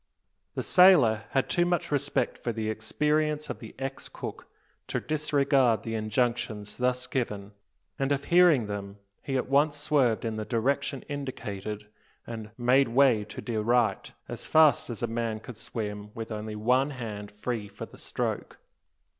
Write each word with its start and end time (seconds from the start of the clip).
The 0.55 0.63
sailor 0.63 1.25
had 1.29 1.47
too 1.47 1.63
much 1.63 1.91
respect 1.91 2.39
for 2.39 2.51
the 2.51 2.71
experience 2.71 3.51
of 3.51 3.59
the 3.59 3.75
ex 3.77 4.09
cook 4.09 4.47
to 4.87 4.99
disregard 4.99 5.83
the 5.83 5.93
injunctions 5.93 6.77
thus 6.77 7.05
given; 7.05 7.51
and 7.99 8.11
of 8.11 8.23
hearing 8.23 8.65
them, 8.65 8.97
he 9.21 9.37
at 9.37 9.47
once 9.47 9.77
swerved 9.77 10.25
in 10.25 10.37
the 10.37 10.43
direction 10.43 11.03
indicated, 11.03 11.85
and 12.25 12.49
"made 12.57 12.87
way 12.87 13.23
to 13.25 13.41
de 13.41 13.61
right" 13.61 14.11
as 14.27 14.43
fast 14.47 14.89
as 14.89 15.03
a 15.03 15.05
man 15.05 15.39
could 15.39 15.57
swim 15.57 16.09
with 16.15 16.31
only 16.31 16.55
one 16.55 16.89
hand 16.89 17.29
free 17.31 17.67
for 17.67 17.85
the 17.85 17.99
stroke. 17.99 18.57